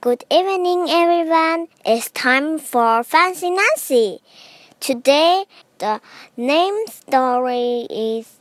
[0.00, 1.66] Good evening, everyone.
[1.84, 4.20] It's time for Fancy Nancy.
[4.78, 5.44] Today,
[5.78, 6.00] the
[6.36, 8.38] name story is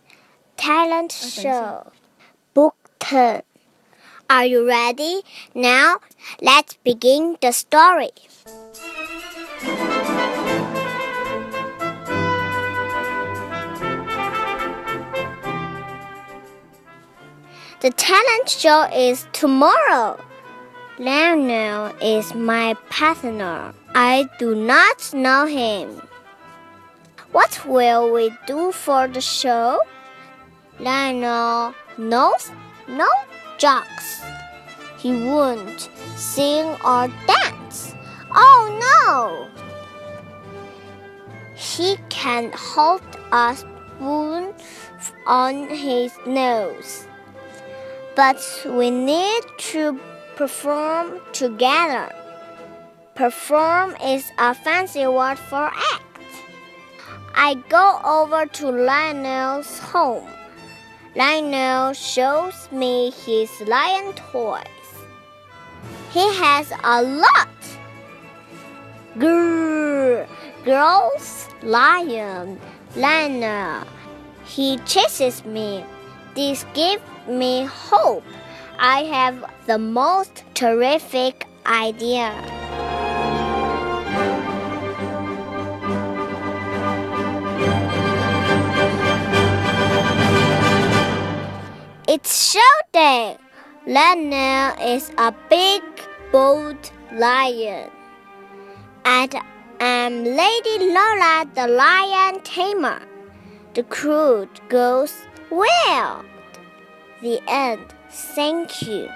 [0.56, 1.92] Talent oh, Show,
[2.54, 3.42] Book 10.
[4.30, 5.24] Are you ready?
[5.56, 5.96] Now,
[6.44, 8.12] let's begin the story.
[17.82, 20.20] The talent show is tomorrow.
[21.00, 23.72] Lionel is my partner.
[23.94, 26.02] I do not know him.
[27.32, 29.80] What will we do for the show?
[30.80, 32.50] Lionel knows
[32.88, 33.08] no
[33.60, 34.24] jokes.
[34.98, 37.94] He won't sing or dance.
[38.34, 39.48] Oh no!
[41.54, 44.52] He can hold a spoon
[45.28, 47.06] on his nose.
[48.16, 50.00] But we need to
[50.38, 52.14] perform together.
[53.16, 56.04] Perform is a fancy word for act.
[57.34, 60.30] I go over to Lionel's home.
[61.16, 64.62] Lionel shows me his lion toys.
[66.12, 67.50] He has a lot.
[69.18, 70.28] Grrr,
[70.64, 72.60] girls, lion,
[72.96, 73.88] Lionel.
[74.46, 75.84] He chases me.
[76.36, 78.24] This gives me hope.
[78.80, 82.32] I have the most terrific idea.
[92.08, 92.60] It's show
[92.94, 93.38] day.
[93.88, 95.82] Lionel is a big,
[96.32, 96.78] bold
[97.14, 97.90] lion.
[99.06, 99.36] And
[99.80, 103.02] I'm Lady Lola the lion tamer.
[103.74, 105.16] The crew goes
[105.50, 106.24] well.
[107.21, 107.95] The end.
[108.11, 109.09] Thank you.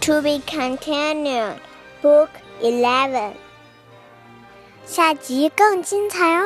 [0.00, 1.60] To be continued.
[2.02, 2.30] Book
[2.60, 3.34] 11.
[4.84, 6.44] 下集更精彩哦！